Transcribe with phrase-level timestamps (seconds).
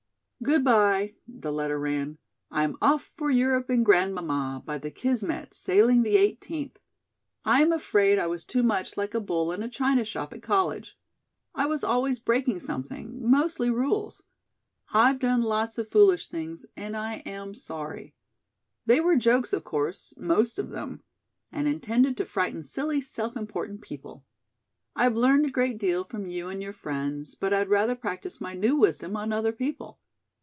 [0.43, 2.17] "Good bye," the letter ran.
[2.49, 6.79] "I'm off for Europe and Grandmamma, by the Kismet, sailing the eighteenth.
[7.45, 10.41] I am afraid I was too much like a bull in a china shop at
[10.41, 10.97] college.
[11.53, 14.23] I was always breaking something, mostly rules.
[14.91, 18.15] I've done lots of foolish things, and I am sorry.
[18.87, 21.03] They were jokes, of course, most of them,
[21.51, 24.25] and intended to frighten silly self important people.
[24.95, 28.55] I've learned a great deal from you and your friends, but I'd rather practice my
[28.55, 29.99] new wisdom on other people.